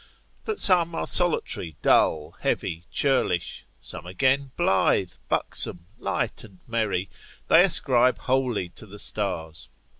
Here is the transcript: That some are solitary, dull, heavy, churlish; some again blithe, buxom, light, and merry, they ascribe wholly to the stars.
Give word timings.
That 0.45 0.57
some 0.57 0.95
are 0.95 1.05
solitary, 1.05 1.75
dull, 1.83 2.31
heavy, 2.39 2.85
churlish; 2.91 3.65
some 3.81 4.07
again 4.07 4.49
blithe, 4.57 5.11
buxom, 5.29 5.85
light, 5.99 6.43
and 6.43 6.57
merry, 6.67 7.07
they 7.49 7.63
ascribe 7.63 8.17
wholly 8.17 8.69
to 8.69 8.87
the 8.87 8.97
stars. 8.97 9.69